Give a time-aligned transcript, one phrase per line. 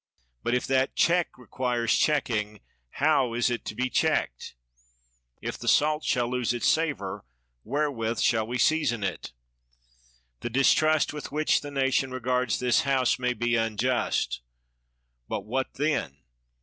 [0.41, 4.55] But if that check requires checking, how is it to be checked?
[5.43, 7.23] If the salt shall lose its savor,
[7.63, 9.31] wherewith shall we season it?
[10.39, 14.41] The distrust with which the nation regards this House may be unjust.
[15.27, 16.17] But what then?